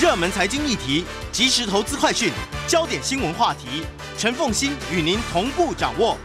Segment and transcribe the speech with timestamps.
[0.00, 2.32] 热门财经议题、即时投资快讯、
[2.68, 3.84] 焦点新闻话题，
[4.16, 6.16] 陈凤欣与您同步掌握。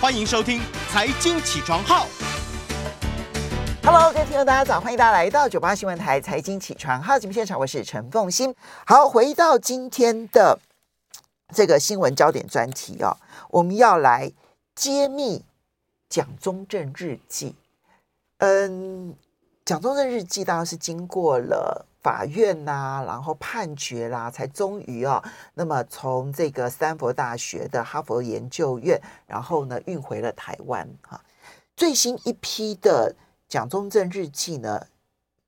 [0.00, 0.58] 欢迎收听
[0.90, 2.06] 《财经起床号》。
[3.84, 4.80] Hello，各位听众，大家早！
[4.80, 8.52] 欢迎大家来到九八新闻台《财经起床号》节目现场，我是陈凤欣。
[8.84, 10.58] 好，回到今天的
[11.54, 13.16] 这个新闻焦点专题哦，
[13.50, 14.32] 我们要来
[14.74, 15.44] 揭秘。
[16.08, 17.54] 蒋中正日记，
[18.38, 19.14] 嗯，
[19.64, 25.22] 蒋中正日记当然是经过了法院呐、然后判决啦，才终于啊，
[25.54, 31.20] 那么从这个三佛大学的哈佛研究院，然后呢运回了台湾哈。
[31.76, 33.14] 最新一批的
[33.48, 34.86] 蒋中正日记呢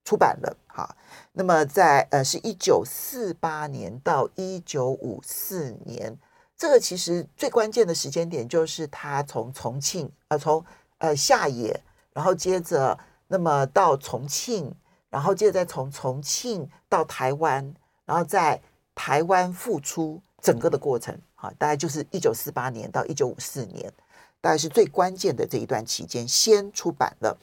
[0.05, 0.97] 出版了哈，
[1.33, 6.19] 那么在呃是一九四八年到一九五四年。
[6.56, 10.64] 这个其实最关键的时间点就是他从重庆呃从
[10.98, 14.72] 呃下野，然后接着那么到重庆，
[15.12, 17.72] 然后接着再从重庆到台湾，
[18.05, 18.60] 然后在
[18.94, 23.92] 台湾复出整个的过程，哈，大概就是一九四八年到一九五四年，
[24.41, 27.38] 大概是最关键的这一段期间先出版了。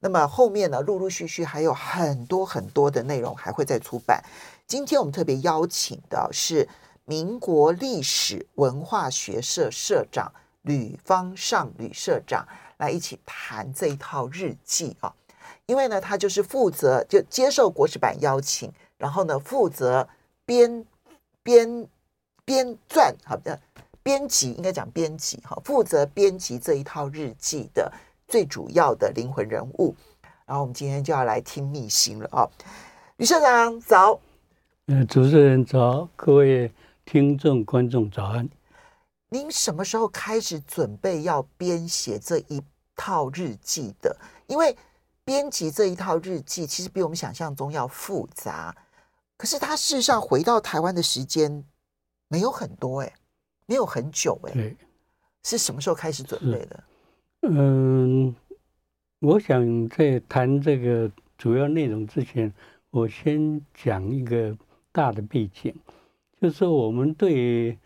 [0.00, 4.24] 那么后面呢，陆陆续续还有很多很多的内容还会再出版。
[4.66, 6.68] 今天我们特别邀请的是。
[7.06, 12.46] 民国历史文化学社社长吕方尚吕社长
[12.76, 15.12] 来一起谈这一套日记啊，
[15.66, 20.08] 因为呢，他就是负责就接受国史版邀请，然后呢，负责
[20.44, 20.84] 编
[21.42, 21.86] 编
[22.44, 23.58] 编撰好的
[24.02, 27.92] 编辑应该讲编辑哈，负责编辑这一套日记的
[28.28, 29.94] 最主要的灵魂人物。
[30.46, 32.48] 然后我们今天就要来听秘辛了啊，
[33.16, 34.18] 吕社长早，
[34.86, 36.72] 呃，主持人早，各位。
[37.06, 38.48] 听众、观众早安！
[39.30, 42.62] 您什么时候开始准备要编写这一
[42.94, 44.16] 套日记的？
[44.46, 44.76] 因为
[45.30, 48.74] 编辑这一套日记其实比我们想象中要复杂。
[49.36, 51.64] 可是他事实上回到台湾的时间
[52.26, 53.12] 没有很多，哎，
[53.66, 54.76] 没有很久，哎，对，
[55.44, 56.84] 是什么时候开始准备的？
[57.42, 58.34] 嗯，
[59.20, 61.08] 我想在谈这个
[61.38, 62.52] 主要内容之前，
[62.90, 64.58] 我先讲一个
[64.90, 65.72] 大的背景。
[66.42, 67.78] 就是，我们对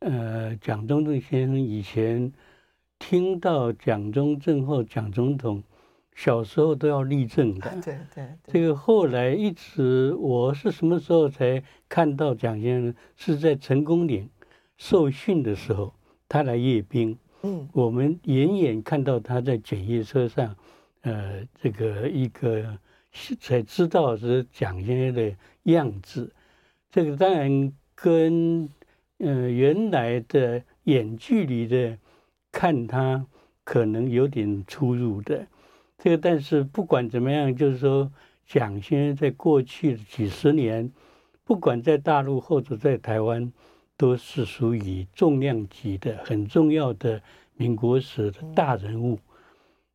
[0.00, 2.30] 呃蒋中正先生以前
[2.98, 5.62] 听到蒋中正或蒋总统
[6.14, 8.28] 小时候都要立正的， 对对。
[8.46, 12.94] 这个后来一直我是什么时候才看到蒋先生？
[13.16, 14.28] 是在成功岭
[14.76, 15.92] 受训的时候，
[16.28, 20.56] 他来阅兵，嗯，我们远远看到他在检阅车上，
[21.02, 22.78] 呃，这个一个
[23.40, 26.32] 才知道是蒋先生的样子。
[26.90, 27.72] 这个当然。
[28.02, 28.66] 跟
[29.18, 31.98] 呃原来的远距离的
[32.50, 33.26] 看他
[33.62, 35.46] 可能有点出入的，
[36.02, 38.10] 这个但是不管怎么样，就是说
[38.46, 40.90] 蒋先生在过去的几十年，
[41.44, 43.52] 不管在大陆或者在台湾，
[43.96, 47.20] 都是属于重量级的很重要的
[47.54, 49.18] 民国史的大人物。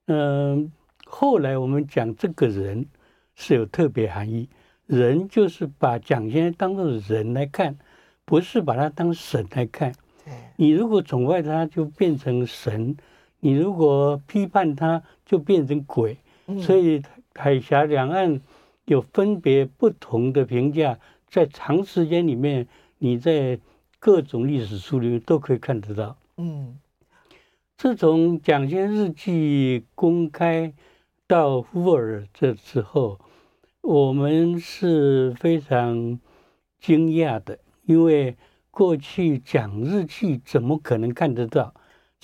[0.06, 0.72] 嗯、呃，
[1.06, 2.86] 后来我们讲这个人
[3.34, 4.48] 是有特别含义，
[4.86, 7.76] 人就是把蒋先生当作人来看。
[8.28, 9.94] 不是把他当神来看，
[10.56, 12.96] 你如果崇拜他，就变成神；
[13.46, 16.18] 你如果批判他，就变成鬼。
[16.64, 17.04] 所以
[17.36, 18.42] 海峡两岸
[18.86, 20.98] 有分别不同的评价，
[21.30, 22.68] 在长时间里面，
[22.98, 23.60] 你在
[24.00, 26.18] 各种历史书里面都可以看得到。
[26.38, 26.80] 嗯，
[27.78, 30.74] 自从蒋先日记公开
[31.28, 33.20] 到乌尔这之后，
[33.82, 36.20] 我们是非常
[36.80, 37.60] 惊讶的。
[37.84, 38.36] 因为
[38.72, 41.76] 过去讲日记怎么可能看得到？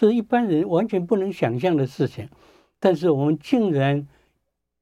[0.01, 2.27] 这是一般人完全不能想象的事情。
[2.79, 4.07] 但是我们竟然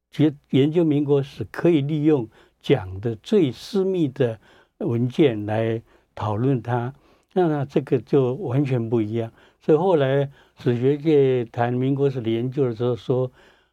[0.10, 2.30] 觉研究民国史可以利用
[2.62, 4.40] 讲的最私密的
[4.78, 5.82] 文件来
[6.16, 6.94] 讨论它，
[7.34, 9.30] 那这个就完全不一样。
[9.60, 13.30] 所以后来史学界谈民国史的研究的时候说，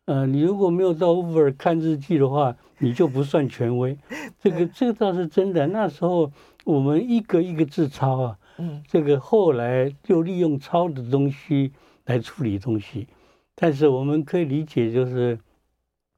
[0.06, 3.96] 呃，你如果没有到乌尔看日记的话，你就不算权威。
[4.42, 5.68] 这个 这个倒是真的。
[5.68, 6.32] 那时候。
[6.66, 11.72] 我们一个一个字抄啊，嗯，这个后来就利用抄的东西
[12.04, 13.06] 来处理东西，
[13.54, 15.38] 但是我们可以理解，就是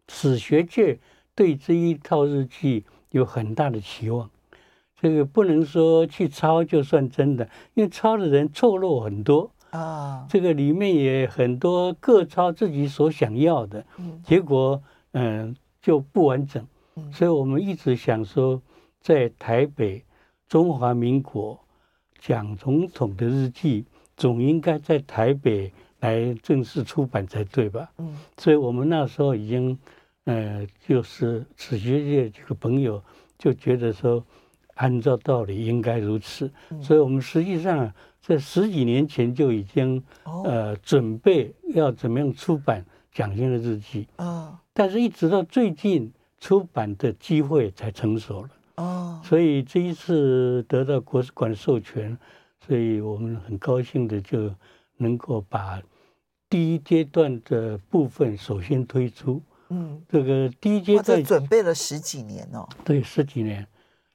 [0.08, 0.98] 史学界
[1.34, 4.30] 对这一套日记有很大的期望。
[5.00, 10.26] 这个不能说去抄就算真的，因为抄的人错漏很多啊。
[10.28, 13.84] 这个里面也很多各抄自己所想要的，
[14.24, 14.82] 结果
[15.12, 16.66] 嗯就不完整。
[17.12, 18.60] 所以我们一直想说，
[19.00, 20.02] 在台北
[20.48, 21.56] 中华民国
[22.18, 23.84] 蒋总统的日记
[24.16, 27.90] 总应该在台北来正式出版才对吧？
[27.98, 28.16] 嗯。
[28.36, 29.78] 所以我们那时候已经
[30.24, 33.02] 呃就是史学界几个朋友
[33.38, 34.24] 就觉得说。
[34.80, 36.48] 按照道理应该如此，
[36.80, 37.92] 所以我们实际上
[38.22, 40.00] 在十几年前就已经
[40.44, 52.16] 呃准备要怎么样出版蒋先的日记啊，但是一直到最近出版的机会才成熟了哦，所以这一次得到国史馆授权，
[52.66, 54.54] 所以我们很高兴的就
[54.96, 55.82] 能够把
[56.48, 63.66] 第一阶段的部分首先推出，嗯，这个第一阶段准备了十几年哦，对，十几年。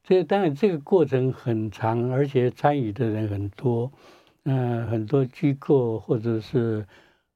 [0.05, 3.89] 这当然，这个过程很长，而且参与的人很多，
[4.43, 6.85] 嗯、呃，很多机构或者是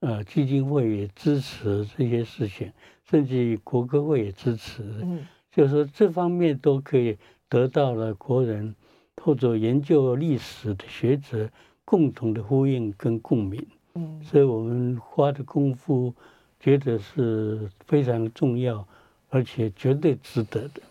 [0.01, 2.69] 呃基金会也支持这些事情，
[3.09, 5.25] 甚至国科会也支持，嗯，
[5.57, 7.17] 就是说这方面都可以
[7.49, 8.75] 得到了国人
[9.23, 11.49] 或者研究历史的学者
[11.83, 16.13] 共同的呼应跟共鸣，嗯，所以我们花的功夫
[16.59, 18.87] 觉得是非常重要，
[19.29, 20.81] 而且绝对值得的，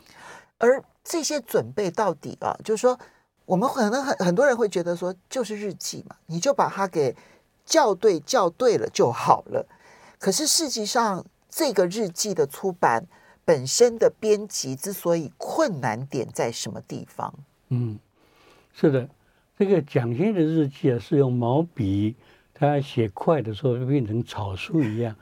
[0.59, 0.83] 而。
[1.09, 2.99] 这些准备到底啊，就是说，
[3.45, 7.15] 我们可能很很多人会觉得说，就是日记嘛，你就把它给
[7.65, 9.65] 校对校对了就好了。
[10.19, 13.07] 可是实际上，这个日记的出版
[13.47, 17.33] 本身的编辑之所以困难点在什么地方？
[17.71, 17.99] 嗯，
[18.75, 19.09] 是的，
[19.57, 22.15] 这个蒋先的日记啊，是用毛笔，
[22.53, 25.17] 他写快的时候就变成草书一样。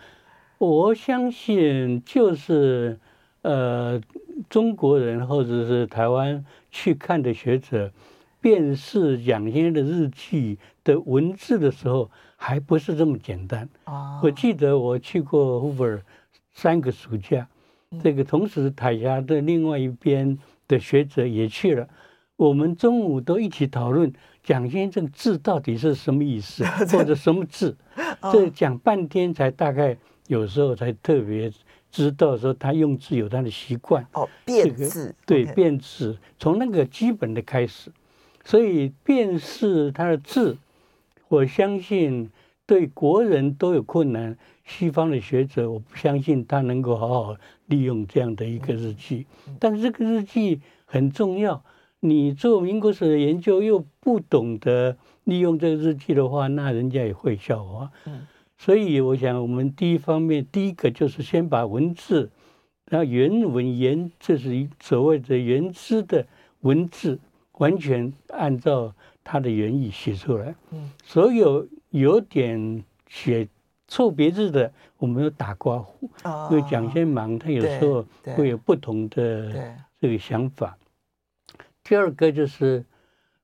[0.59, 2.99] 我相信就是。
[3.45, 4.01] 呃，
[4.49, 7.93] 中国人或者是台湾去看的学者，
[8.41, 13.69] 辨识蒋先生的日记的文字的时候，还不是这么简单。
[13.85, 16.01] 啊，我记得我去过 Hoover
[16.55, 17.47] 三个暑假，
[18.03, 21.89] 这个同时台下的另外一边的学者也去了，
[22.37, 24.13] 我们中午都一起讨论
[24.43, 27.77] 蒋先生字到底是什么意思， 或者什么字，
[28.33, 29.97] 这讲半天才大概
[30.27, 31.53] 有时候才特别。
[31.91, 34.05] 知道说他用字有他的习惯。
[34.15, 37.89] 哦，变字对变字，从那个基本的开始，
[38.45, 40.59] 所以辨识他的字，
[41.29, 42.29] 我相信
[42.67, 44.37] 对国人都有困难。
[44.65, 49.27] 西方的学者，我不相信他能够好好利用这样的一个日记。
[49.61, 51.63] 但是这个日记很重要，
[52.01, 57.91] 你做民国史的研究又不懂得利用这个日记的话，那人家也会笑话。
[58.07, 58.27] 嗯。
[58.57, 62.31] 所以，我想，我们第一方面，第一个就是先把文字，
[62.87, 66.27] 那原文原，这是一所谓的原汁的
[66.61, 67.19] 文字，
[67.59, 70.55] 完全按照它的原意写出来。
[70.71, 73.49] 嗯，所有有点写
[73.87, 76.11] 错别字的，我们要打刮胡。
[76.25, 78.05] 哦，因为蒋先忙，他有时候
[78.35, 80.77] 会有不同的这个想法。
[81.83, 82.85] 第二个就是，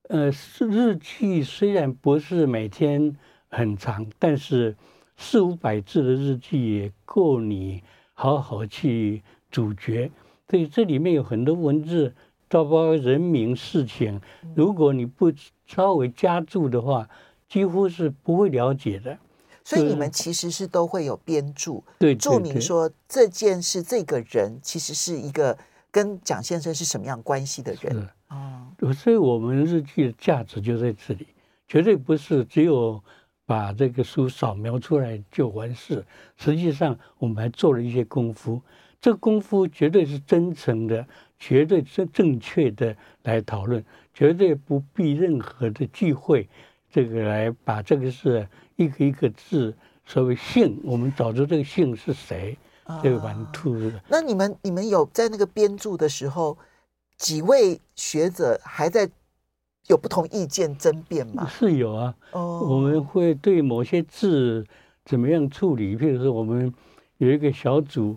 [0.09, 0.29] 呃，
[0.69, 3.15] 日记虽然不是每天
[3.49, 4.75] 很长，但是。
[5.17, 7.83] 四五百字的日记也够你
[8.13, 9.21] 好好去
[9.51, 10.09] 咀嚼，
[10.49, 12.15] 所以这里面有很多文字，
[12.49, 14.19] 包括人名事情，
[14.55, 15.31] 如果你不
[15.67, 17.07] 稍微加注的话，
[17.51, 19.17] 几乎是不会了解的。
[19.63, 25.57] 所以你们其实是都会有编注，对，注明说这件事、这个人其实是一个
[25.91, 28.71] 跟蒋先生是什么样关系的人啊。
[28.95, 31.27] 所以我们日记的价值就在这里，
[31.67, 33.03] 绝对不是只有。
[33.43, 36.05] 把这个书扫描出来就完事，
[36.37, 38.61] 实际上我们还做了一些功夫，
[39.01, 41.05] 这个功夫绝对是真诚的，
[41.37, 46.47] 绝对正正确的来讨论，绝对不必任何的忌讳，
[46.91, 49.73] 这个来把这个是一个一个字，
[50.05, 52.57] 所谓姓，我们找出这个姓是谁，
[53.01, 54.03] 这个完秃的。
[54.09, 56.57] 那你们你们有在那个编著的时候，
[57.17, 59.09] 几位学者还在？
[59.87, 61.47] 有不同意见争辩吗？
[61.47, 64.63] 是有啊，哦，我们会对某些字
[65.03, 65.97] 怎么样处理？
[65.97, 66.71] 譬如说，我们
[67.17, 68.15] 有一个小组。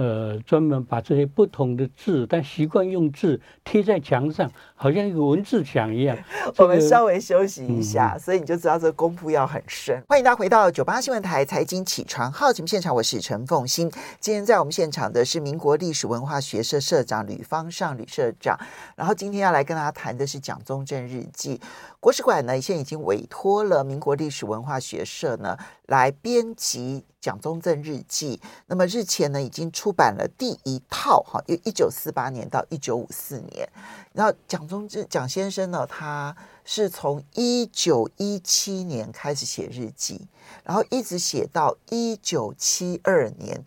[0.00, 6.16] 呃，专门把这些不同的字，但习惯用字贴在墙上，好像一个文字墙一样。
[6.56, 10.02] 我们稍微休息一下，嗯、所以你就知道这个功夫要很深。
[10.08, 13.92] 欢迎大家回到九八新闻台财经起床号节目现场，我是陈凤欣。
[14.18, 18.58] 今天在我们现场的是民国历史文化学社社长吕方尚吕社长，
[18.96, 21.60] 然后今天要来跟大家谈的是蒋中正日记。
[22.00, 27.04] 国史馆呢，现在已经委托了民国历史文化学社呢来编辑。
[27.20, 33.68] 蒋中正日记，那么日前呢已经出版了第一套哈，由一九四八年到一九五四年。
[34.14, 36.34] 然后蒋中正蒋先生呢，他
[36.64, 40.26] 是从一九一七年开始写日记，
[40.64, 43.62] 然后一直写到一九七二年，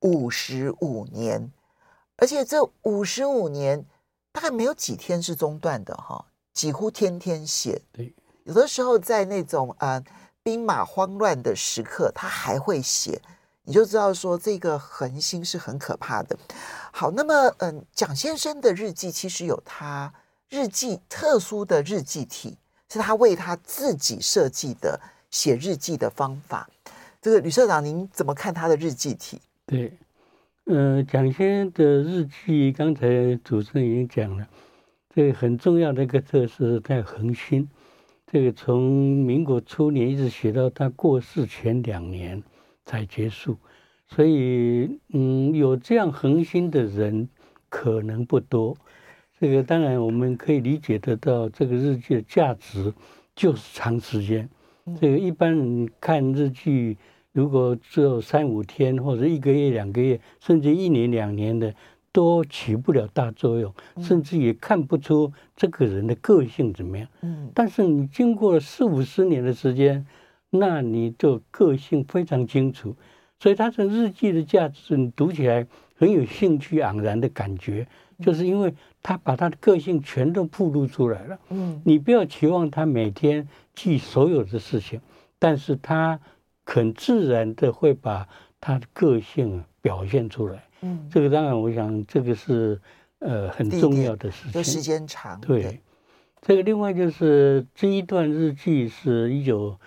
[0.00, 1.52] 五十五年，
[2.16, 3.86] 而且这五十五年
[4.32, 7.80] 大概没有几天是中断的哈，几乎天天写。
[7.92, 10.02] 对，有的时候在那种呃。
[10.46, 13.20] 兵马慌乱的时刻，他还会写，
[13.64, 16.38] 你就知道说这个恒心是很可怕的。
[16.92, 20.14] 好，那么嗯，蒋先生的日记其实有他
[20.48, 22.56] 日记特殊的日记体，
[22.88, 25.00] 是他为他自己设计的
[25.32, 26.70] 写日记的方法。
[27.20, 29.40] 这个吕社长，您怎么看他的日记体？
[29.66, 29.92] 对，
[30.66, 34.46] 嗯、呃，蒋先生的日记，刚才主持人已经讲了，
[35.12, 37.68] 这很重要的一个特色，他有恒心。
[38.32, 42.42] 这个从民国初年一直写到他过世前两年
[42.84, 43.56] 才结束，
[44.08, 47.28] 所以嗯，有这样恒心的人
[47.68, 48.76] 可能不多。
[49.38, 52.92] 这个当然我们可以理解得到，这个日记的价值
[53.36, 54.48] 就是长时间。
[55.00, 56.96] 这个一般人看日记，
[57.32, 61.72] 如果只有三五天或者一个月、两个月，甚至一年、两年的。
[62.16, 67.06] 都起不了大作用，甚至也看不出这个人的个性怎么样。
[67.20, 70.06] 嗯，但是你经过了四五十年的时间，
[70.48, 72.96] 那你就个性非常清楚。
[73.38, 77.86] 所以他的日记的价值，你读起来很有兴趣盎然的感觉，
[78.18, 81.38] 就是因为他把他的个性全都暴露出来了。
[81.50, 85.02] 嗯，你不要期望他每天记所有的事情，
[85.38, 86.18] 但是他
[86.64, 88.26] 很自然的会把
[88.58, 90.62] 他的个性表现出来。
[90.82, 92.78] 嗯，这个当然，我想这个是
[93.20, 94.62] 呃很重要的事情。
[94.62, 95.40] 时间长。
[95.40, 95.80] 对，对
[96.42, 99.78] 这个另外就是这一段日记是一九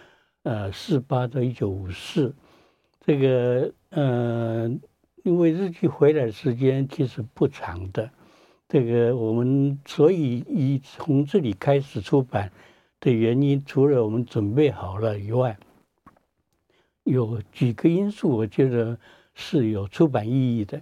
[0.44, 2.34] 呃四八到一九五四，
[3.06, 4.68] 这个呃
[5.24, 8.10] 因为日记回来的时间其实不长的，
[8.68, 12.52] 这个我们所以以从这里开始出版
[13.00, 15.56] 的原因，除了我们准备好了以外，
[17.04, 18.98] 有几个因素，我觉得。
[19.40, 20.82] 是有出版意义的。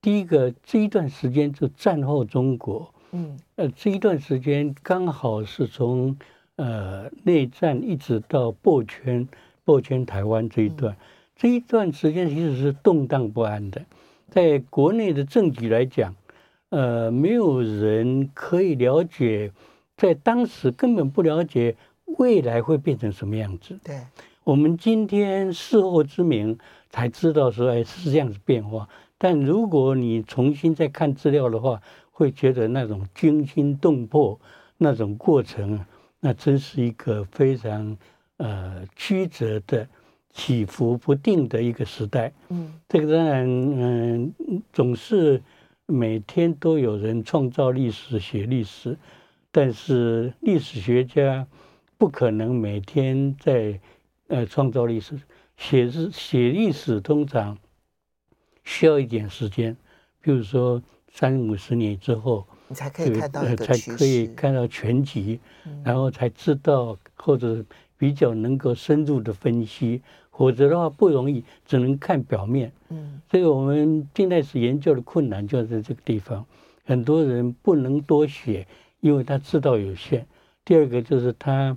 [0.00, 6.16] 第一个，这一段时间就战后中国，嗯，呃，这一段时间刚好是从
[6.54, 9.26] 呃内战一直到破圈、
[9.64, 10.96] 破圈台湾这一段，嗯、
[11.34, 13.82] 这一段时间其实是动荡不安的。
[14.30, 16.14] 在国内的政局来讲，
[16.68, 19.50] 呃，没有人可以了解，
[19.96, 23.76] 在当时根本不了解未来会变成什么样子。
[23.82, 23.98] 对，
[24.44, 26.56] 我们今天事后之明。
[26.96, 28.88] 才知道说，哎，是这样子变化。
[29.18, 31.78] 但如果你重新再看资料的话，
[32.10, 34.40] 会觉得那种惊心动魄
[34.78, 35.78] 那种过程，
[36.20, 37.94] 那真是一个非常
[38.38, 39.86] 呃曲折的、
[40.32, 42.32] 起伏不定的一个时代。
[42.48, 45.42] 嗯，这个当然，嗯、呃，总是
[45.84, 48.96] 每天都有人创造历史、写历史，
[49.52, 51.46] 但是历史学家
[51.98, 53.78] 不可能每天在
[54.28, 55.20] 呃创造历史。
[55.56, 57.56] 写字写历史通常
[58.62, 59.76] 需要一点时间，
[60.20, 60.82] 比如说
[61.12, 67.64] 三五十年之后，你才可以看到才可以看到全集，嗯、然后才知道或者
[67.96, 72.70] 比较能够深入的分析，否则的话不容易，只能看表面。
[72.90, 76.44] 嗯，所以我们近代史研究的困难就在这个地方，
[76.84, 78.66] 很多人不能多写，
[79.00, 80.26] 因为他知道有限。
[80.64, 81.76] 第二个就是他。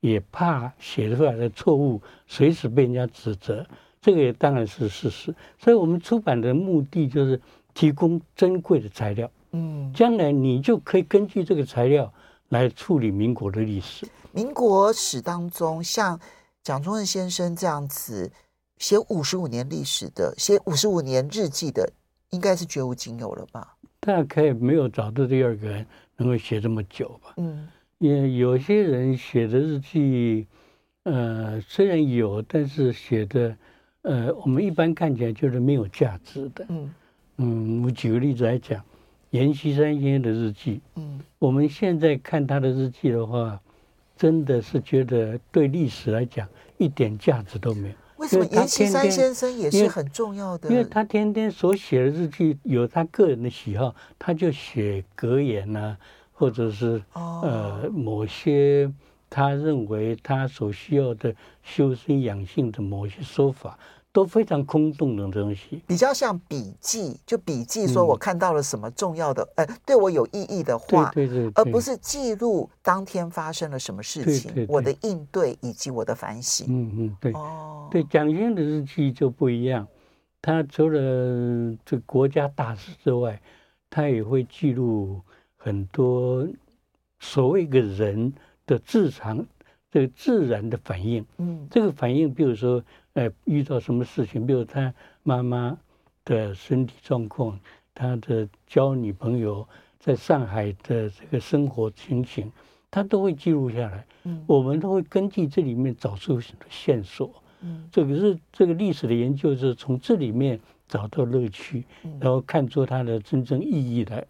[0.00, 3.66] 也怕写出来的错误随时被人家指责，
[4.00, 5.34] 这个也当然是事实。
[5.58, 7.40] 所以我们出版的目的就是
[7.74, 12.12] 提供珍贵的材料，嗯，将来你就可以根据这个材料
[12.48, 14.06] 来处理民国的历史。
[14.32, 16.18] 民国史当中，像
[16.62, 18.30] 蒋中正先生这样子
[18.78, 21.92] 写五十五年历史的，写五十五年日记的，
[22.30, 23.76] 应该是绝无仅有了吧？
[24.00, 27.34] 大概没有找到第二个人能够写这么久吧？
[27.36, 27.68] 嗯。
[28.00, 30.46] 也有些人写的日记，
[31.02, 33.54] 呃，虽然有，但是写的，
[34.00, 36.64] 呃，我们一般看起来就是没有价值的。
[36.70, 36.90] 嗯
[37.36, 38.82] 嗯，我举个例子来讲，
[39.32, 43.60] 阎锡山先生的日记，嗯，我们现在看他的日记的话，
[44.16, 47.94] 真的是觉得对历史来讲一点价值都没有。
[48.16, 50.70] 为什么阎锡山先生也是很重要的？
[50.70, 55.98] 因为他天天所写的日记有他个人的喜好，他就写格言呐、啊。
[56.40, 58.90] 或者是呃某些
[59.28, 63.78] 他认为他所需要的修身养性的某些说法，
[64.10, 76.66] 都非常空洞的东西，比较像笔记，就笔记说我看到了什么重要的，嗯、呃，对我有意义的话，对对，对对，而不是记录当天发生了什么事情，我的应对以及我的反省。
[76.70, 79.86] 嗯嗯，对，哦，对，蒋先生的日记就不一样，
[80.40, 83.38] 他除了这国家大事之外，
[83.90, 85.20] 他也会记录
[85.62, 86.48] 很多
[87.18, 88.32] 所谓一个人
[88.64, 89.44] 的自常
[89.90, 91.24] 这个自然的反应。
[91.36, 92.82] 嗯，这个反应，比如说。
[93.14, 95.76] 呃，遇到什么事情，比如他妈妈
[96.24, 97.58] 的身体状况，
[97.92, 99.66] 他的交女朋友
[99.98, 102.50] 在上海的这个生活情形，
[102.88, 104.06] 他都会记录下来。
[104.22, 106.40] 嗯，我们都会根据这里面找出
[106.70, 107.34] 线索。
[107.62, 111.82] 嗯，这个是这个历史的研究，是从这里面找到乐趣，
[112.20, 114.24] 然后看出它的真正意义来。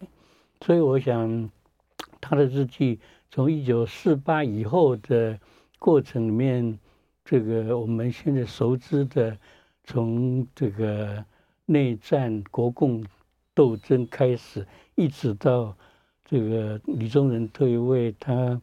[0.61, 1.49] 所以我想，
[2.21, 2.99] 他的日记
[3.29, 5.39] 从一九四八以后的
[5.77, 6.79] 过程里面。
[7.23, 9.37] 这个我们现在熟知的，
[9.83, 11.23] 从这个
[11.65, 13.05] 内战、国共
[13.53, 15.77] 斗争开始，一直到
[16.25, 18.59] 这个李宗仁退位，他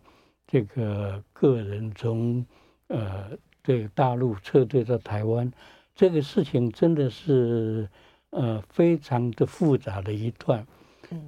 [0.46, 2.44] 这个个人从
[2.88, 3.30] 呃
[3.62, 5.50] 这个大陆撤退到台湾，
[5.94, 7.88] 这个事情真的是
[8.30, 10.66] 呃非常的复杂的一段。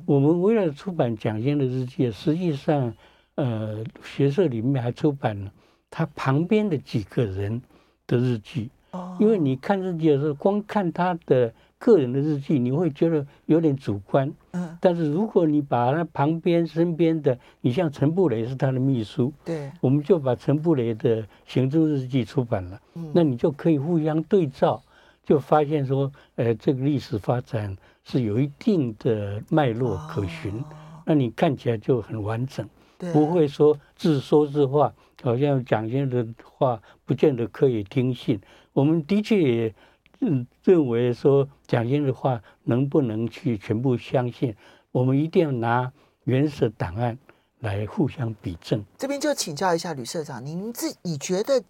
[0.07, 2.95] 我们为了出版蒋先的日记，实际上
[3.35, 5.53] 呃学社里面还出版了。
[5.91, 7.61] 他旁边的几个人
[8.07, 8.71] 的日记，
[9.19, 14.33] 因为你看日记的时候，光看他的个人的日记，你会觉得有点主观。
[14.53, 14.79] 嗯。
[14.81, 22.81] 但是如果你把他旁边、身边的，你像陈布雷是他的秘书，对，我们就把陈布雷的行政日记出版了。
[22.95, 23.11] 嗯。
[23.13, 24.81] 那你就可以互相对照，
[25.25, 30.65] 就发现说，呃，这个历史发展是有一定的脉络可循，
[31.07, 32.69] 那你看起来就很完整，
[33.13, 34.93] 不会说自说自话。
[35.23, 38.41] 好像蒋先生的话不见得可以听信，
[38.73, 39.75] 我们的确也
[40.19, 44.57] 认认为说蒋先生的话能不能去全部相信？
[44.93, 45.93] 我们一定要拿
[46.25, 47.19] 原始档案
[47.59, 48.83] 来互相比证。
[48.97, 51.63] 这边就请教一下吕社长，您自己觉得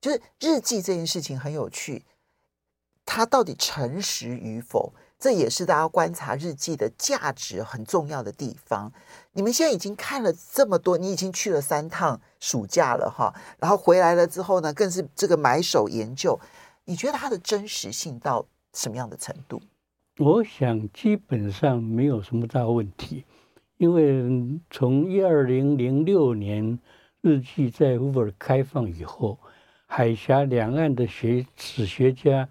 [0.00, 2.04] 就是日记这件事情很有趣，
[3.04, 4.92] 它到底诚实与否？
[5.22, 8.92] 这也是大家观察日记的价值很重要的地方。
[9.34, 16.36] 你们现在已经看了这么多，你已经去了三趟暑假了哈，然后回来了之后呢，更是这个买手研究。
[16.86, 19.62] 你觉得它的真实性到什么样的程度？
[20.18, 23.24] 我想基本上没有什么大问题，
[23.76, 26.76] 因为从一二零零六年
[27.20, 29.38] 日记在乌尔开放以后，
[29.86, 32.48] 海峡两岸的学史学家。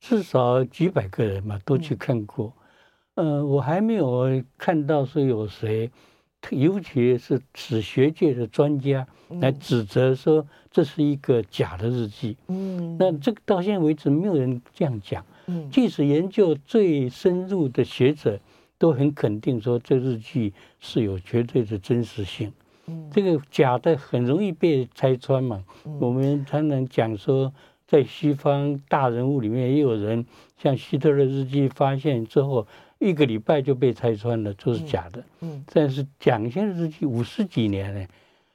[0.00, 2.52] 至少几百个人嘛，都去看过。
[3.14, 5.90] 呃，我还没有看到说有谁，
[6.50, 9.06] 尤其是史学界的专家
[9.40, 12.36] 来指责说这是一个假的日记。
[12.46, 15.24] 嗯，那这个到现在为止没有人这样讲。
[15.46, 18.38] 嗯，即使研究最深入的学者
[18.78, 22.52] 都很肯定说这日记是有绝对的真实性。
[22.86, 25.64] 嗯，这个假的很容易被拆穿嘛。
[25.98, 27.52] 我们才能讲说。
[27.88, 30.26] 在西方大人物里面，也有人
[30.58, 32.66] 像希特勒日记发现之后，
[32.98, 35.24] 一个礼拜就被拆穿了，就是假的。
[35.40, 38.06] 嗯，但是蒋先生日记五十几年呢，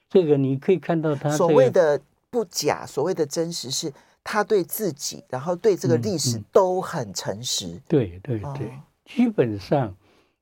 [0.08, 3.92] 这个你可以看到他所谓的不假，所谓的真实，是
[4.22, 7.80] 他对自己，然后对这个历史都很诚实。
[7.88, 8.70] 对对对，
[9.04, 9.92] 基本上，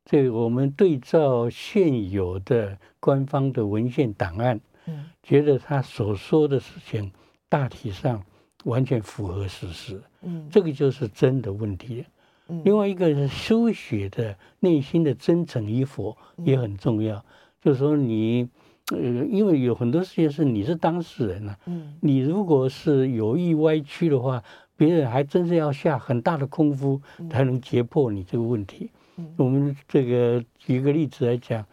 [0.05, 7.11] 这个我们对照现有的官方的文献档案，嗯，觉得他所说的事情
[7.49, 8.23] 大体上。
[8.65, 12.05] 完全符合事实，嗯，这个就是真的问题。
[12.49, 17.25] 嗯，另外一个是书写的内心的真诚与否也很重要。
[17.61, 18.49] 就是说你，
[18.91, 24.43] 呃，因为有很多事情是你是当事人啊，嗯，你如果是有意歪曲的话，
[24.77, 28.91] 别人还真是要下很大的功夫才能揭破你这个问题。
[29.17, 31.65] 嗯，我们这个举个例子来讲，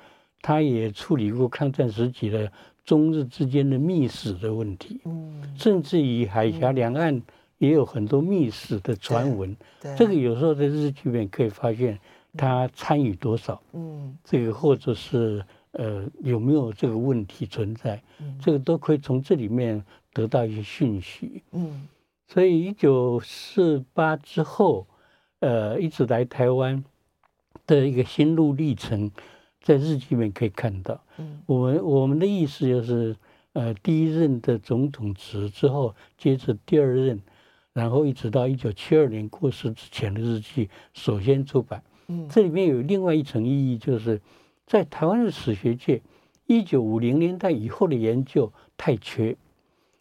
[0.41, 2.51] 他也处理过抗战时期的。
[2.89, 7.21] 中日之间的密使的问题，嗯，甚至于海峡两岸
[7.59, 9.55] 也有很多密使的传闻，
[9.95, 11.99] 这个有时候在日剧里面可以发现
[12.35, 18.01] 他参与多少，嗯，这个或者是呃有没有这个问题存在，
[18.41, 21.87] 这个都可以从这里面得到一些讯息，嗯，
[22.25, 24.87] 所以一九四八之后，
[25.41, 26.83] 呃，一直来台湾
[27.67, 29.11] 的一个心路历程。
[29.69, 33.15] 在日记里面可以看到，嗯，我们我们的意思就是，
[33.53, 37.21] 呃，第一任的总统职之后，接着第二任，
[37.71, 41.83] 然后一直到一九七二年过世之前的日记，首先出版。
[42.07, 44.19] 嗯，这里面有另外一层意义，就是
[44.65, 46.01] 在台湾的史学界，
[46.47, 49.37] 一九五零年代以后的研究太缺，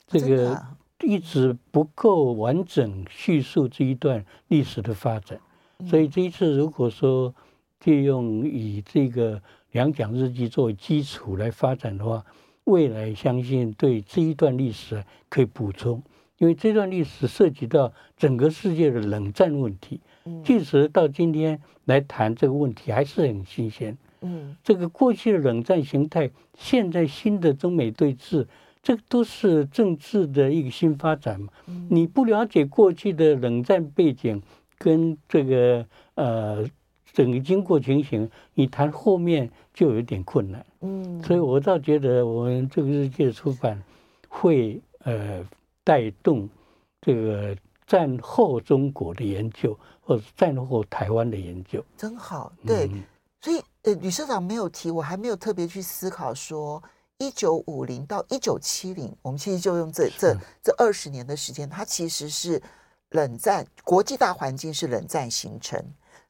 [0.07, 0.59] 这个
[1.03, 5.39] 一直不够完整叙述这一段历史的发展，
[5.87, 7.35] 所以这一次如果说
[7.79, 9.41] 借用以这个
[9.73, 12.25] 两蒋日记作为基础来发展的话，
[12.65, 16.03] 未来相信对这一段历史可以补充，
[16.39, 20.01] 因为这段历史涉及到整个世界的冷战问题，
[20.45, 23.97] 即使到今天来谈这个问题还是很新鲜。
[24.21, 28.47] 嗯，这个过去的冷战形态，现在新的中美对峙。
[28.81, 31.49] 这个都是政治的一个新发展嘛？
[31.91, 34.41] 你不了解过去的冷战背景
[34.79, 36.65] 跟这个呃
[37.19, 40.65] 整个经过情形，你谈后面就有点困难。
[40.83, 43.83] 嗯，所以我倒觉得我们这个日记的出版
[44.29, 45.45] 会呃
[45.83, 46.49] 带动
[47.01, 47.57] 这个
[47.89, 51.85] 战后中国的研究，或者战后台湾的研究。
[51.97, 52.89] 真好，对。
[52.93, 53.03] 嗯、
[53.41, 56.81] 所以呃，吕社长没有提，我还没有特别去思考说。
[57.21, 62.63] 一九五零到一九七零，我们其实就用这这这二十年的时间，它其实是
[63.11, 65.85] 冷战，国际大环境是冷战形成，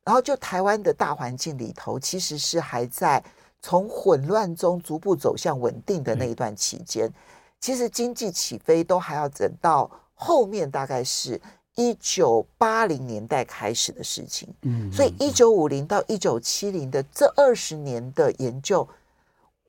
[0.09, 3.23] 然后就台湾的大环境里头，其实是还在
[3.61, 7.12] 从混乱中逐步走向稳定的那一段期间。
[7.61, 11.38] 其实经济起飞都还要等到后面，大概是
[11.75, 14.49] 一九八零年代开始的事情。
[14.62, 18.88] 嗯，所以一九五零到一九七零的这二十年的研究。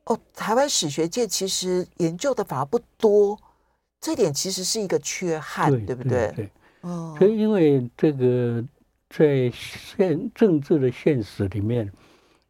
[0.05, 3.37] 哦，台湾史学界其实研究的反而不多，
[3.99, 6.31] 这点其实是一个缺憾，对，对不对？
[6.33, 6.49] 对，
[6.79, 7.13] 哦。
[7.19, 8.63] 所以因为这个
[9.09, 11.91] 在现政治的现实里面，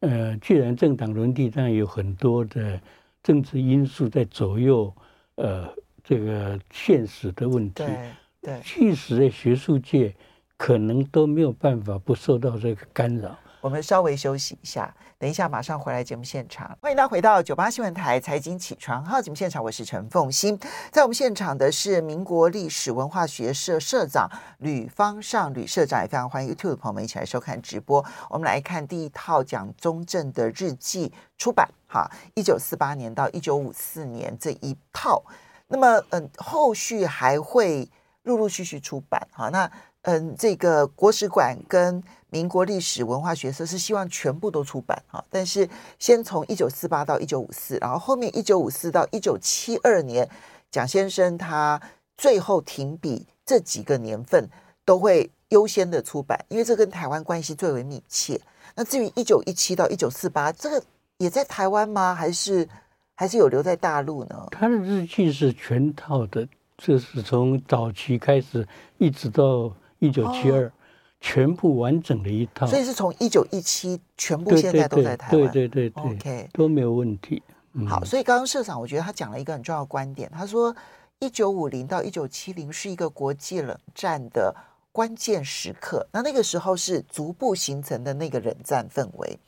[0.00, 2.80] 呃，既然政党轮替，当然有很多的
[3.22, 4.94] 政治因素在左右，
[5.36, 5.68] 呃，
[6.04, 7.84] 这个现实的问题。
[7.84, 8.10] 对，
[8.42, 8.60] 对。
[8.62, 10.14] 即使在学术界，
[10.56, 13.38] 可能都没有办法不受到这个干扰。
[13.60, 16.66] 我们稍微休息一下，等一下马上回来节目现场。
[16.80, 20.58] 欢迎大家回到九八新闻台财经起床号节目现场，我是陈凤欣。
[20.90, 28.02] 在我们现场的是民国历史文化学社社长吕方尚吕社长，也非常欢迎 YouTube 的朋友们一起来收看直播。
[28.30, 35.22] 我们来看第一套蒋中正的日记出版，哈，一九四八年到一九五四年这一套。
[35.68, 37.86] 那么，嗯，后续还会
[38.22, 39.70] 陆陆续续出版，哈，那。
[40.04, 50.28] 嗯，这个国史馆跟民国历史文化学社是希望全部都出版啊，但是先从一九四八到一九五四，然后后面一九五四到一九七二年，
[50.70, 51.80] 蒋先生他
[52.16, 54.48] 最后停笔这几个年份
[54.84, 58.40] 都会优先的出版，因为这跟台湾关系最为密切。
[58.74, 60.82] 那至于一九一七到一九四八，这个
[61.18, 62.14] 也在台湾吗？
[62.14, 62.68] 还是
[63.14, 64.46] 还是有留在大陆呢？
[64.50, 66.46] 他的日记是全套的，
[66.78, 68.66] 这是从早期开始
[68.98, 69.72] 一直到。
[70.02, 70.72] 一九七二，
[71.20, 76.48] 全部完整的一套，所以是从一九一七全部现在都在台湾，对对对对，OK。
[76.52, 77.42] 都没有问题。
[77.74, 80.74] 嗯、好，所以刚刚社长我觉得他讲了一个很重要的观点，他说
[81.18, 84.54] 一九五零到一九七零是一个国际冷战的
[84.90, 89.38] 关键时刻，那那个时候是逐步形成的那个冷战氛围，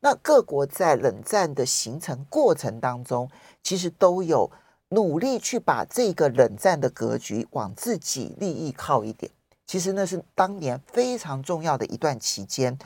[0.00, 3.28] 那各国在冷战的形成过程当中，
[3.62, 4.48] 其实都有
[4.90, 9.32] 努力去把这个冷战的格局往自己利益靠一点。
[9.72, 12.78] 其实那是当年非常重要的一段期间。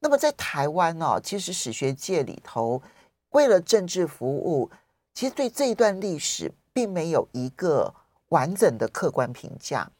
[0.00, 2.82] 那么在台湾呢、哦，其实史学界里头
[3.30, 4.70] 为了政治服务，
[5.14, 7.94] 其实对这一段历史并没有一个
[8.28, 9.90] 完整的客观评价，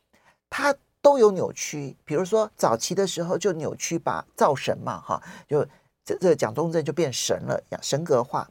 [0.51, 1.97] 它都有扭曲。
[2.05, 5.67] 比如说早期的时候就扭曲把造神嘛，哈，就
[6.05, 8.47] 这这蒋中正就变神了，神格化。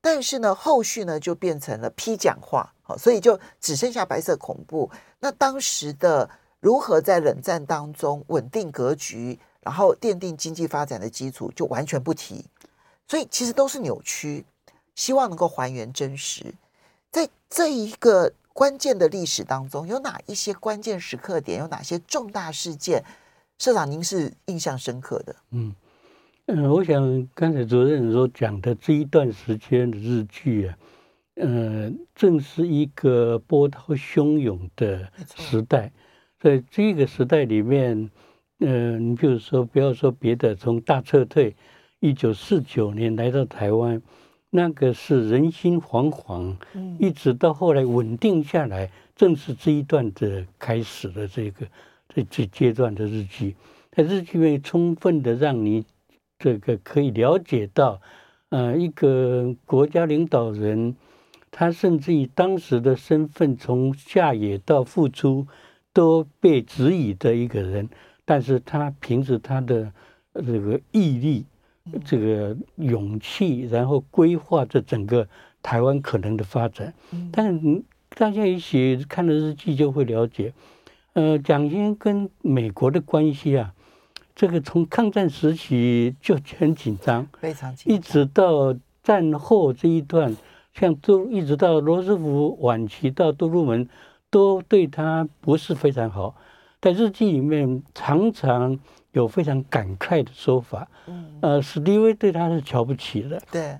[0.00, 4.88] 但是呢，后续呢就变成了批蒋化，好，所以就只剩下白色恐怖。
[5.18, 6.30] 那当时的。
[6.64, 12.46] 如何在冷战当中稳定格局，然后奠定经济发展的基础，就完全不提。
[13.06, 14.46] 所以其实都是扭曲，
[14.94, 16.54] 希望能够还原真实。
[17.10, 21.58] 在这一个关键的历史当中，有哪一些关键时刻点？
[21.58, 23.04] 有哪些重大事件？
[23.58, 25.36] 社长，您是印象深刻的？
[25.50, 25.74] 嗯
[26.46, 30.78] 嗯，我想刚才主任所讲的这一段时间的日剧啊，
[31.34, 35.92] 呃，正是一个波涛汹涌的时代。
[36.44, 38.10] 在这个时代里面，
[38.60, 41.56] 嗯、呃，你比如说，不要说别的，从大撤退，
[42.00, 44.02] 一九四九年来到台湾，
[44.50, 46.54] 那个是人心惶惶，
[46.98, 51.66] 一直到后来稳定下来，正是这一段的开始的这个
[52.10, 53.54] 这这阶段的日记，
[53.90, 55.82] 它日记里面充分的让你
[56.38, 57.98] 这个可以了解到，
[58.50, 60.94] 呃，一个国家领导人，
[61.50, 65.46] 他甚至以当时的身份从下野到复出。
[65.94, 67.88] 都被质疑的一个人，
[68.26, 69.90] 但是他凭着他的
[70.34, 71.46] 这个毅力、
[72.04, 75.26] 这个勇气，然后规划着整个
[75.62, 76.92] 台湾可能的发展。
[77.32, 80.52] 但是大家一起看了日记就会了解，
[81.14, 83.72] 呃，蒋先生跟美国的关系啊，
[84.34, 90.36] 这个从抗战时期就很紧张，非常紧张，一直到战后这一段，
[90.72, 93.88] 像都一直到罗斯福晚期到杜鲁门，
[94.34, 96.34] 都对他不是非常好，
[96.80, 98.76] 在日记里面常常
[99.12, 103.78] 有非常感慨的说法，嗯，呃，史迪威对他是瞧不起的，对。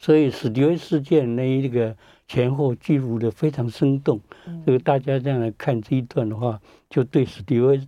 [0.00, 4.20] 所以史迪威事件那一个前后记录的非常生动，
[4.66, 6.60] 这个大家这样来看这一段的话，
[6.90, 7.80] 就对史迪威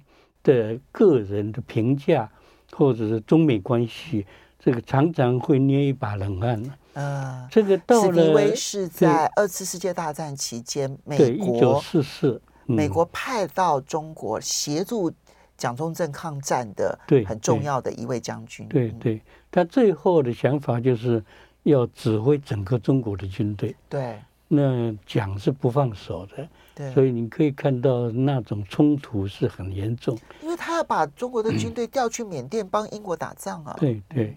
[0.44, 2.31] 的个人的评价，
[2.70, 4.24] 或者是中美关系，
[4.64, 6.62] 这个常常会捏一把冷汗。
[6.94, 15.12] 嗯，这个到了史迪威是在二次世界大战期间，美国一九四四，美国派到中国协助
[15.59, 18.66] 蒋中正抗战的，对很重要的一位将军。
[18.68, 21.22] 对对，他最后的想法就是。
[21.64, 33.74] 要指挥整个中国的军队，对，那蒋是不放手的，对，所以你可以看到那种冲突是很严重，因为他要把中国的军队调去缅甸帮英国打仗啊。
[33.81, 34.37] 对对，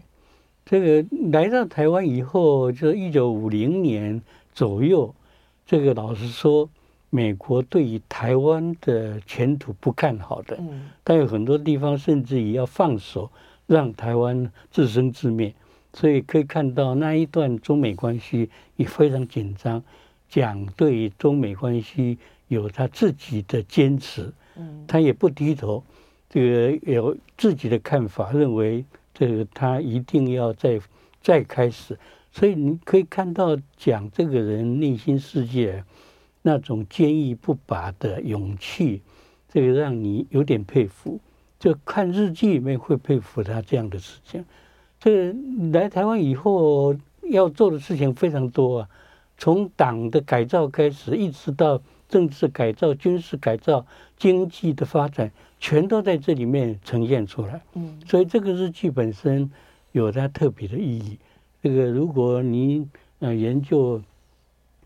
[0.70, 4.22] 这个来到台湾以后，就一九五零年
[4.54, 5.16] 左右，
[5.66, 6.70] 这个老实说，
[7.10, 13.32] 美国对于台湾的前途不看好的，嗯，但有很多地方甚至也要放手，
[13.66, 15.54] 让台湾自生自灭。
[15.94, 19.82] 所以可以看到那一段中美关系也非常紧张，
[20.28, 22.18] 蒋对中美关系
[22.50, 25.82] 有他自己的坚持，嗯，他也不低头，
[26.30, 28.84] 这个有自己的看法，认为
[29.18, 30.80] 这个他一定要再
[31.22, 31.98] 再开始。
[32.32, 35.84] 所以你可以看到讲这个人内心世界
[36.44, 39.02] 那种坚毅不拔的勇气，
[39.50, 41.20] 这个让你有点佩服。
[41.60, 44.46] 就看日记里面会佩服他这样的事情。
[45.00, 45.40] 这个
[45.74, 48.90] 来台湾以后要做的事情非常多啊，
[49.38, 53.86] 从党的改造开始，一直到政治改造、军事改造、
[54.18, 57.62] 经济的发展，全都在这里面呈现出来。
[57.74, 59.52] 嗯，所以这个日记本身
[59.92, 61.20] 有它特别的意义。
[61.62, 62.88] 这个如果你
[63.20, 64.02] 呃研究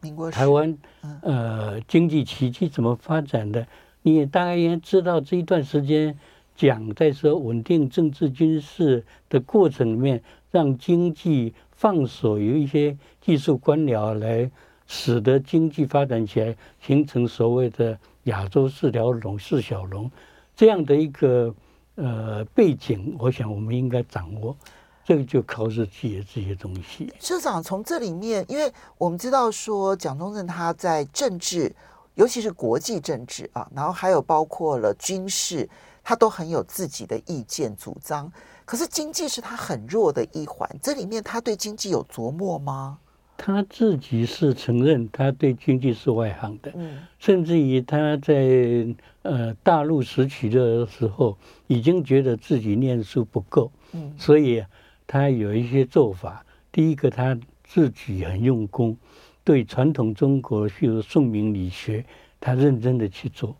[0.01, 0.77] 民国台湾
[1.21, 3.65] 呃经济奇迹怎么发展的，
[4.01, 6.17] 你也大概应该知道这一段时间。
[6.53, 14.51] 讲在说稳定政治军事的过程里面，让经济放手，有一些技术官僚来
[14.85, 20.11] 使得经济发展起来，形成所谓的亚洲四条龙、四小龙
[20.55, 21.51] 这样的一个
[21.95, 24.55] 呃背景，我想我们应该掌握。
[25.03, 27.11] 这个就靠自己的这些东西。
[27.19, 31.75] 社长从这里面，因为我们知道说蒋中正他在政治，
[32.13, 35.67] 尤其是国际政治啊，然后还有包括了军事。
[36.03, 38.31] 他都很有自己的意见主张，
[38.65, 40.69] 可是经济是他很弱的一环。
[40.81, 42.99] 这里面他对经济有琢磨吗？
[43.37, 48.85] 他自己是承认他对经济是外行的，嗯，甚至于他在
[49.23, 51.35] 呃大陆时期的时候，
[51.65, 54.63] 已经觉得自己念书不够，嗯，所以
[55.07, 56.45] 他有一些做法。
[56.71, 58.95] 第一个，他自己很用功，
[59.43, 62.05] 对传统中国，譬如宋明理学，
[62.39, 63.55] 他认真的去做，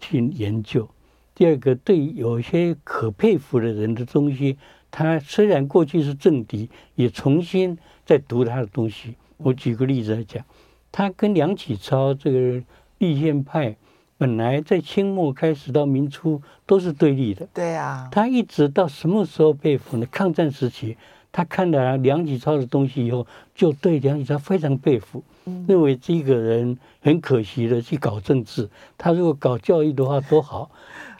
[0.00, 0.88] 去研究。
[1.40, 4.58] 第二个，对有些可佩服的人的东西，
[4.90, 9.14] 他虽然过去是政敌，也重新在读他的东西。
[9.38, 10.44] 我举个例子来讲，
[10.92, 12.62] 他跟梁启超这个
[12.98, 13.74] 立宪派，
[14.18, 17.48] 本来在清末开始到明初都是对立的。
[17.54, 20.04] 对啊，他一直到什么时候佩服呢？
[20.10, 20.98] 抗战时期，
[21.32, 25.24] 他看了梁启超的东西以后，就对梁启超非常佩服，
[25.66, 30.70] 认为这个人很可惜的去搞政治，他如果搞教育的话多好。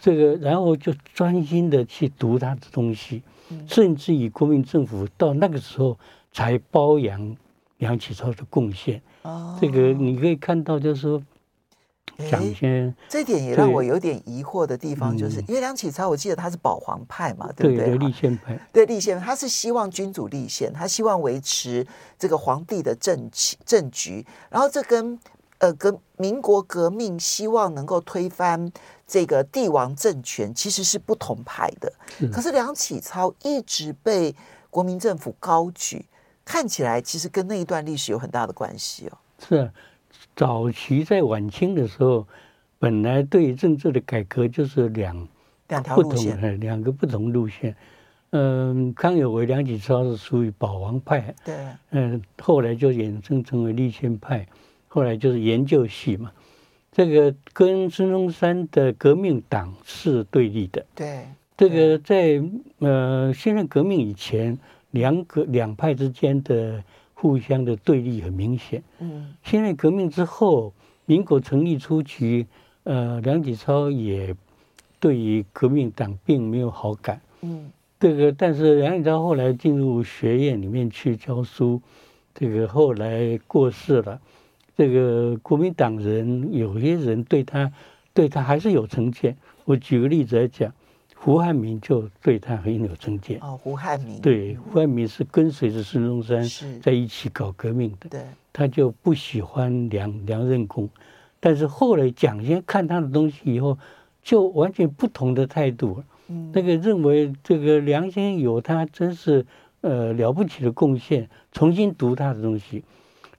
[0.03, 3.23] 这个，然后就专心的去读他的东西，
[3.67, 5.99] 甚至于国民政府到那个时候
[6.33, 7.37] 才褒扬
[7.77, 9.03] 梁启超的贡献。
[9.21, 11.23] 哦，这个你可以看到，就是说，
[12.19, 17.87] 蒋先生，这点也让我有点疑惑的地方，就是因为梁启超，我记得他是保皇派嘛，对不对？
[17.87, 18.59] 对，立宪派。
[18.73, 21.87] 对，立宪，他是希望君主立宪，他希望维持
[22.19, 23.31] 这个皇帝的政
[23.65, 25.19] 政局，然后这跟
[25.59, 28.73] 呃跟民国革命希望能够推翻。
[29.13, 31.93] 这个帝王政权其实是不同派的，
[32.33, 34.33] 可是梁启超一直被
[34.71, 36.07] 国民政府高举，
[36.45, 39.19] 看起来其实跟那一段历史有很大的关系哦。
[39.49, 39.69] 是啊，
[40.41, 42.27] 早期在晚清的时候，
[42.79, 45.29] 本来对政治的改革就是两
[45.69, 47.77] 两条路线，两个不同路线。
[48.31, 51.55] 嗯，康有为、梁启超是属于保皇派，对，
[51.91, 54.47] 嗯，后来就衍生成为立宪派，
[54.89, 56.33] 后来就是研究系嘛。
[56.91, 60.87] 这个跟孙中山的革命党是对立的。
[60.95, 62.43] 对，这个在
[62.79, 64.59] 呃，辛亥革命以前，
[64.93, 66.83] 两个两派之间的
[67.21, 68.83] 互相的对立很明显。
[68.99, 70.73] 嗯，辛亥革命之后，
[71.05, 72.47] 民国成立初期，
[72.85, 74.35] 呃，梁启超也
[74.99, 77.21] 对于革命党并没有好感。
[77.43, 81.83] 嗯，这个但是梁启超后来进入学院里面去教书，
[82.35, 84.19] 这个后来过世了。
[84.79, 87.71] 这个国民党人有些人对他
[88.15, 89.37] 对他还是有成见。
[89.67, 90.73] 我举个例子来讲。
[91.23, 93.39] 胡汉民就对他很有成见。
[93.43, 94.19] 哦，胡汉民。
[94.23, 96.43] 对胡汉民是跟随着孙中山
[96.81, 98.23] 在一起搞革命的，对，
[98.55, 100.89] 他就不喜欢梁梁任公，
[101.39, 103.79] 但是后来蒋先看他的东西以后，
[104.23, 109.45] 就完全不同的态度，嗯，那个认为这个梁先生有他真是
[109.83, 112.83] 呃了不起的贡献，重新读他的东西，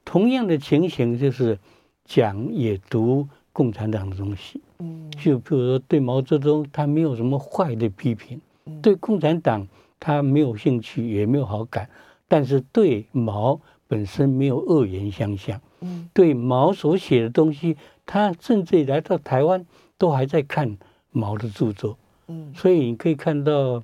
[0.06, 1.58] 同样的情形就是
[2.06, 3.28] 蒋也读。
[3.54, 8.40] 共产党的东西，嗯，就比如说对毛泽东，他没有什么坏的批评，
[8.82, 9.68] 对共产党
[10.00, 11.90] 他没有兴趣，也没有好感，
[12.30, 19.66] 但是对毛本身没有恶言相向，嗯，对毛所写的东西，他甚至来到台湾
[19.98, 20.78] 都还在看
[21.12, 23.84] 毛的著作，嗯，所以你可以看到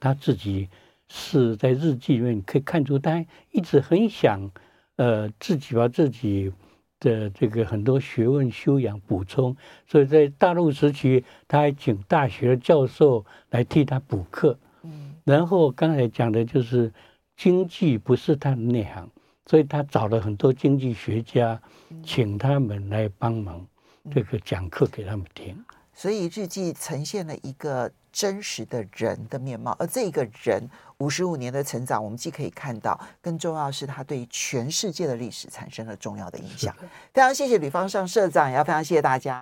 [0.00, 0.68] 他自己
[1.08, 4.50] 是在日记里面可以看出他一直很想，
[4.96, 6.52] 呃，自己把自己。
[7.02, 14.56] 的这个很多学问修养补充，所以在大陆时期，他还请大学的教授来替他补课。
[14.82, 16.92] 嗯，然后刚才讲的就是
[17.36, 19.10] 经济不是他的内行，
[19.46, 21.60] 所以他找了很多经济学家，
[22.04, 23.66] 请他们来帮忙
[24.10, 25.56] 这个讲课给他们听。
[25.92, 30.62] 所以日记呈现了一个真实的人的面貌，而这一个人
[30.98, 36.74] 五十五年的成长，我们既可以看到，更重要是他对全世界的历史产生了重要的影响。
[37.14, 39.40] 非常谢谢吕方尚社长，也要非常谢谢大家。